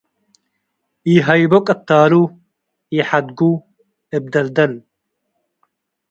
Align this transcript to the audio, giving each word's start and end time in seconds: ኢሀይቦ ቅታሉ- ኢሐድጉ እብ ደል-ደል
ኢሀይቦ 1.11 1.53
ቅታሉ- 1.67 2.13
ኢሐድጉ 2.95 3.39
እብ 4.15 4.23
ደል-ደል 4.33 4.73